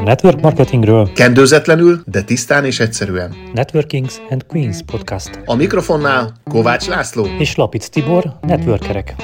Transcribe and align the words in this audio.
A 0.00 0.02
network 0.02 0.40
marketingről 0.40 1.12
Kendőzetlenül, 1.12 2.02
de 2.06 2.22
tisztán 2.22 2.64
és 2.64 2.80
egyszerűen. 2.80 3.34
Networkings 3.52 4.18
and 4.30 4.46
Queens 4.46 4.82
podcast. 4.82 5.40
A 5.44 5.54
mikrofonnál 5.54 6.40
Kovács 6.44 6.88
László. 6.88 7.24
És 7.24 7.54
Lapic 7.54 7.88
Tibor, 7.88 8.38
networkerek. 8.40 9.14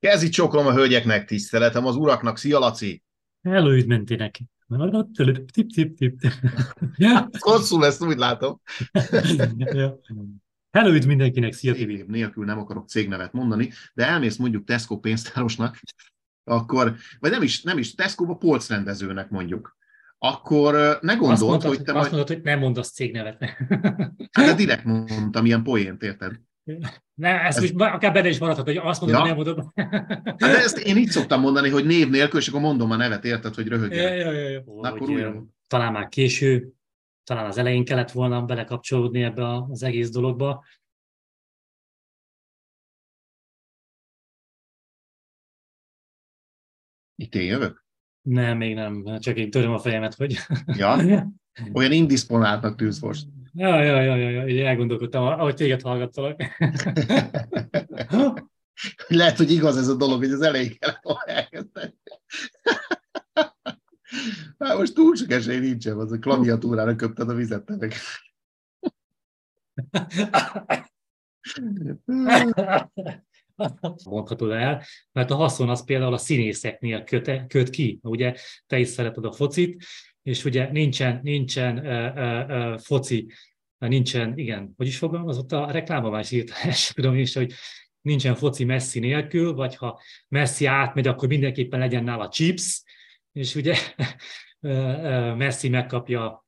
Kezi 0.00 0.28
csoklom 0.28 0.66
a 0.66 0.72
hölgyeknek, 0.72 1.24
tiszteletem 1.24 1.86
az 1.86 1.96
uraknak. 1.96 2.38
Szia, 2.38 2.58
Laci! 2.58 3.02
Hello. 3.42 3.76
Tip, 5.52 5.72
tip, 5.72 5.96
tip. 5.96 6.20
Hosszú 7.38 7.78
lesz, 7.80 8.00
úgy 8.00 8.16
látom. 8.16 8.60
Ja. 9.56 9.98
Hello, 10.72 10.92
üdv 10.94 11.06
mindenkinek, 11.06 11.52
szia 11.52 11.74
Tibi. 11.74 12.04
Nélkül 12.08 12.44
nem 12.44 12.58
akarok 12.58 12.88
cégnevet 12.88 13.32
mondani, 13.32 13.70
de 13.94 14.06
elmész 14.06 14.36
mondjuk 14.36 14.64
Tesco 14.64 14.98
pénztárosnak, 14.98 15.80
akkor, 16.44 16.94
vagy 17.20 17.30
nem 17.30 17.42
is, 17.42 17.62
nem 17.62 17.78
is 17.78 17.94
Tesco-ba 17.94 18.34
polcrendezőnek 18.34 19.30
mondjuk, 19.30 19.76
akkor 20.18 20.72
ne 21.00 21.12
Azt 21.12 21.18
gondold, 21.18 21.40
mondtad, 21.40 21.74
hogy 21.76 21.82
te 21.82 21.92
azt 21.92 22.00
majd... 22.00 22.12
mondtad, 22.12 22.36
hogy 22.36 22.44
nem 22.44 22.58
mondasz 22.58 22.90
cégnevet. 22.92 23.44
Hát 24.32 24.46
de 24.46 24.54
direkt 24.54 24.84
mondtam, 24.84 25.44
ilyen 25.44 25.62
poént, 25.62 26.02
érted? 26.02 26.40
Ne, 27.14 27.40
ezt 27.40 27.58
Ez- 27.58 27.70
most 27.70 27.92
akár 27.94 28.12
benne 28.12 28.28
is 28.28 28.38
maradhat, 28.38 28.66
hogy 28.66 28.76
azt 28.76 29.00
mondod, 29.00 29.26
Ja. 29.26 29.34
hogy 29.34 29.44
nem 29.44 29.54
mondod. 29.54 29.72
Hát 30.24 30.38
de 30.38 30.58
ezt 30.62 30.78
én 30.78 30.96
így 30.96 31.08
szoktam 31.10 31.40
mondani, 31.40 31.68
hogy 31.68 31.84
név 31.86 32.08
nélkül, 32.08 32.40
és 32.40 32.48
akkor 32.48 32.60
mondom 32.60 32.90
a 32.90 32.96
nevet, 32.96 33.24
érted, 33.24 33.54
hogy 33.54 33.66
Ja, 33.66 33.72
röhögjen. 33.72 34.14
ja, 34.16 34.32
ja, 34.32 34.48
ja. 34.48 34.62
Na, 34.80 34.88
akkor 34.92 35.10
ö, 35.10 35.30
talán 35.66 35.92
már 35.92 36.08
késő, 36.08 36.72
talán 37.24 37.46
az 37.46 37.58
elején 37.58 37.84
kellett 37.84 38.10
volna 38.10 38.44
belekapcsolódni 38.44 39.22
ebbe 39.22 39.54
az 39.54 39.82
egész 39.82 40.10
dologba. 40.10 40.64
Itt 47.14 47.34
én 47.34 47.46
jövök? 47.46 47.84
Nem, 48.22 48.56
még 48.56 48.74
nem, 48.74 49.18
csak 49.18 49.36
én 49.36 49.50
töröm 49.50 49.72
a 49.72 49.78
fejemet, 49.78 50.14
hogy... 50.14 50.38
Ja, 50.66 51.02
olyan 51.72 51.92
indisponáltnak 51.92 52.76
tűz 52.76 53.00
most. 53.00 53.26
Ja, 53.54 53.82
ja, 53.82 54.00
ja, 54.00 54.16
ja, 54.16 54.30
ja, 54.30 54.46
így 54.46 54.58
elgondolkodtam, 54.58 55.24
ahogy 55.24 55.54
téged 55.54 55.80
hallgattalak. 55.80 56.42
Lehet, 59.08 59.36
hogy 59.36 59.50
igaz 59.50 59.76
ez 59.76 59.88
a 59.88 59.94
dolog, 59.94 60.18
hogy 60.18 60.30
az 60.30 60.42
elején 60.42 60.76
kellett 60.78 61.02
volna 61.02 61.24
elkezdeni. 61.24 61.94
Hát 64.72 64.80
most 64.80 64.94
túl 64.94 65.16
sok 65.16 65.30
esély 65.30 65.58
nincsen, 65.58 65.98
az 65.98 66.12
a 66.12 66.18
klaviatúrára 66.18 66.96
köpted 66.96 67.28
a 67.28 67.34
vizet. 67.34 67.68
meg. 67.78 67.92
mondhatod 74.04 74.50
el, 74.50 74.82
mert 75.12 75.30
a 75.30 75.34
haszon 75.34 75.68
az 75.68 75.84
például 75.84 76.12
a 76.12 76.18
színészeknél 76.18 77.04
köt, 77.04 77.46
köt 77.46 77.70
ki. 77.70 77.98
Ugye 78.02 78.34
te 78.66 78.78
is 78.78 78.88
szereted 78.88 79.24
a 79.24 79.32
focit, 79.32 79.84
és 80.22 80.44
ugye 80.44 80.70
nincsen, 80.70 81.20
nincsen 81.22 81.78
uh, 81.78 82.16
uh, 82.16 82.78
foci, 82.78 83.32
nincsen, 83.78 84.38
igen, 84.38 84.72
hogy 84.76 84.86
is 84.86 84.98
fogalmazott 84.98 85.52
a 85.52 86.10
már 86.10 86.26
írta, 86.30 86.54
ezt 86.68 86.94
tudom 86.94 87.14
is, 87.14 87.34
hogy 87.34 87.52
nincsen 88.00 88.34
foci 88.34 88.64
Messi 88.64 88.98
nélkül, 88.98 89.52
vagy 89.52 89.76
ha 89.76 90.00
Messi 90.28 90.66
átmegy, 90.66 91.06
akkor 91.06 91.28
mindenképpen 91.28 91.78
legyen 91.80 92.04
nála 92.04 92.28
chips, 92.28 92.82
és 93.32 93.54
ugye 93.54 93.76
Messi 95.36 95.68
megkapja 95.68 96.46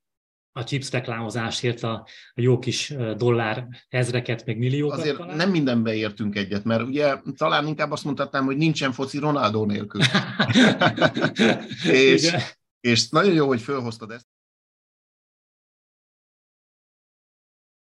a 0.57 0.65
chips 0.65 0.91
reklámozásért 0.91 1.83
a, 1.83 1.93
a 2.35 2.41
jó 2.41 2.59
kis 2.59 2.95
dollár 3.17 3.69
ezreket, 3.89 4.47
meg 4.47 4.59
milliókat. 4.59 4.99
Azért 4.99 5.17
talán. 5.17 5.37
nem 5.37 5.51
mindenbe 5.51 5.95
értünk 5.95 6.37
egyet, 6.37 6.65
mert 6.65 6.83
ugye 6.83 7.21
talán 7.37 7.67
inkább 7.67 7.91
azt 7.91 8.05
mondhatnám, 8.05 8.45
hogy 8.45 8.57
nincsen 8.57 8.93
foci 8.93 9.19
Ronaldo 9.19 9.65
nélkül. 9.65 10.01
És- 11.93 12.27
Igen. 12.27 12.41
És 12.81 13.09
nagyon 13.09 13.35
jó, 13.35 13.47
hogy 13.47 13.61
fölhoztad 13.61 14.11
ezt. 14.11 14.27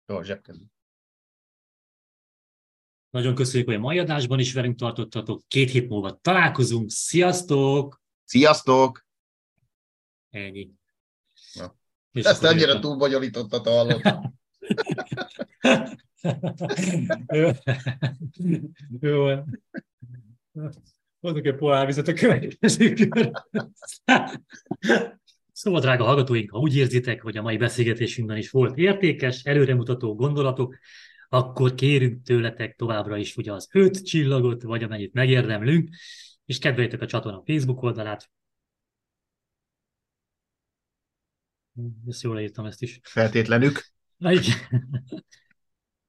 Jó, 0.07 0.23
zsebkező. 0.23 0.65
Nagyon 3.11 3.35
köszönjük, 3.35 3.69
hogy 3.69 3.77
a 3.77 3.81
mai 3.81 3.99
adásban 3.99 4.39
is 4.39 4.53
velünk 4.53 4.77
tartottatok. 4.79 5.43
Két 5.49 5.71
hét 5.71 5.89
múlva 5.89 6.19
találkozunk. 6.21 6.91
Sziasztok! 6.91 8.03
Sziasztok! 8.25 9.06
Ennyi. 10.31 10.71
Na. 11.55 11.75
És 12.13 12.25
Ezt 12.25 12.45
annyira 12.45 12.67
jöttem. 12.67 12.81
túl 12.81 12.97
bonyolítottad, 12.97 13.67
hallottam. 13.67 14.39
Jó. 17.27 17.51
Jó 19.01 19.23
van. 19.23 19.63
Hozok 21.21 21.47
egy 21.47 21.55
pohár 21.55 21.87
vizet 21.87 22.09
a 22.09 22.13
következő 22.13 22.93
kör. 22.93 23.31
Szóval, 25.53 25.81
drága 25.81 26.05
hallgatóink, 26.05 26.51
ha 26.51 26.59
úgy 26.59 26.77
érzitek, 26.77 27.23
hogy 27.23 27.37
a 27.37 27.43
mai 27.43 27.57
beszélgetésünkben 27.57 28.37
is 28.37 28.51
volt 28.51 28.79
értékes, 28.79 29.45
előremutató 29.45 30.15
gondolatok, 30.15 30.77
akkor 31.29 31.75
kérünk 31.75 32.23
tőletek 32.23 32.77
továbbra 32.77 33.17
is 33.17 33.37
ugye 33.37 33.53
az 33.53 33.69
öt 33.73 34.05
csillagot, 34.05 34.63
vagy 34.63 34.83
amennyit 34.83 35.13
megérdemlünk, 35.13 35.89
és 36.45 36.59
kedveljétek 36.59 37.01
a 37.01 37.07
csatorna 37.07 37.43
Facebook 37.47 37.83
oldalát. 37.83 38.31
Ezt 42.09 42.23
jól 42.23 42.41
írtam 42.41 42.65
ezt 42.65 42.83
is. 42.83 43.01
Feltétlenük. 43.03 43.85
Na 44.17 44.33
igen. 44.33 44.55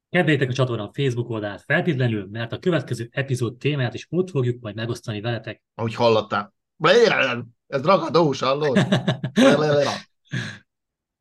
Kedveljétek 0.10 0.50
a 0.50 0.54
csatorna 0.54 0.92
Facebook 0.94 1.30
oldalát 1.30 1.64
feltétlenül, 1.64 2.28
mert 2.32 2.52
a 2.52 2.60
következő 2.60 3.10
epizód 3.12 3.58
témáját 3.58 3.94
is 3.94 4.08
ott 4.10 4.30
fogjuk 4.30 4.62
majd 4.62 4.76
megosztani 4.76 5.22
veletek. 5.22 5.64
ahogy 5.76 5.96
hallottál. 5.96 6.54
Ez 7.68 7.84
ragadós, 7.84 8.40
hallod? 8.40 8.88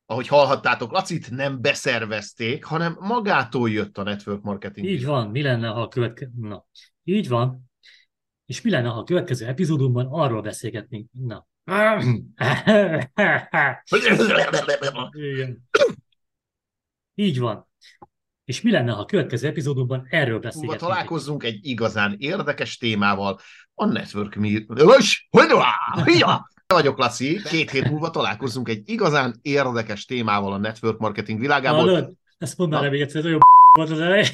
Ahogy 0.08 0.28
hallhattátok, 0.28 0.92
Lacit 0.92 1.30
nem 1.30 1.60
beszervezték, 1.60 2.64
hanem 2.64 2.96
magától 3.00 3.70
jött 3.70 3.98
a 3.98 4.02
network 4.02 4.42
marketing. 4.42 4.86
Így 4.86 5.04
van, 5.04 5.30
mi 5.30 5.42
lenne, 5.42 5.68
ha 5.68 5.82
a 5.82 5.88
következő... 5.88 6.30
Na, 6.40 6.66
így 7.04 7.28
van. 7.28 7.70
És 8.44 8.62
mi 8.62 8.70
lenne, 8.70 8.88
ha 8.88 8.98
a 8.98 9.04
következő 9.04 9.46
epizódunkban 9.46 10.06
arról 10.10 10.42
beszélgetnénk? 10.42 11.08
Na. 11.12 11.46
Igen. 15.12 15.68
Így 17.14 17.38
van. 17.38 17.68
És 18.44 18.60
mi 18.60 18.70
lenne, 18.70 18.92
ha 18.92 19.00
a 19.00 19.04
következő 19.04 19.48
epizódunkban 19.48 20.06
erről 20.10 20.38
beszélgetnénk? 20.38 20.80
találkozzunk 20.80 21.42
egy 21.42 21.58
igazán 21.62 22.14
érdekes 22.18 22.76
témával, 22.76 23.38
a 23.74 23.84
network 23.84 24.34
mi... 24.34 24.66
Vagyok, 26.66 26.98
Laci. 26.98 27.42
Két 27.42 27.70
hét 27.70 27.90
múlva 27.90 28.10
találkozzunk 28.10 28.68
egy 28.68 28.88
igazán 28.88 29.38
érdekes 29.42 30.04
témával 30.04 30.52
a 30.52 30.58
network 30.58 30.98
marketing 30.98 31.40
világából. 31.40 31.84
Hallod? 31.84 32.12
Ezt 32.38 32.58
mondd 32.58 32.70
már 32.70 32.90
még 32.90 33.00
egyszer, 33.00 33.20
ez 33.20 33.26
olyan 33.26 33.40
volt 33.78 33.90
az 33.90 34.00
elej. 34.00 34.26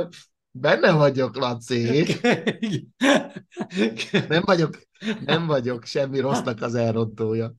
Benne 0.54 0.92
vagyok, 0.92 1.36
Laci. 1.36 2.06
Nem 4.28 4.42
vagyok, 4.44 4.78
nem 5.24 5.46
vagyok 5.46 5.84
semmi 5.84 6.20
rossznak 6.20 6.62
az 6.62 6.74
elrontója. 6.74 7.52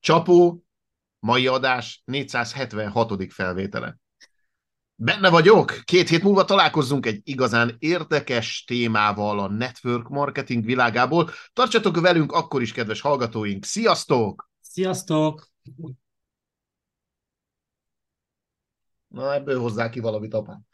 Csapó, 0.00 0.64
mai 1.18 1.46
adás 1.46 2.02
476. 2.04 3.32
felvétele. 3.32 3.96
Benne 4.94 5.30
vagyok, 5.30 5.80
két 5.84 6.08
hét 6.08 6.22
múlva 6.22 6.44
találkozzunk 6.44 7.06
egy 7.06 7.20
igazán 7.24 7.76
érdekes 7.78 8.64
témával 8.66 9.38
a 9.38 9.48
network 9.48 10.08
marketing 10.08 10.64
világából. 10.64 11.30
Tartsatok 11.52 12.00
velünk 12.00 12.32
akkor 12.32 12.62
is, 12.62 12.72
kedves 12.72 13.00
hallgatóink. 13.00 13.64
Sziasztok! 13.64 14.50
Sziasztok! 14.60 15.48
Na, 19.16 19.34
ebből 19.34 19.60
hozzá 19.60 19.88
ki 19.88 20.00
valamit, 20.00 20.34
apám. 20.34 20.66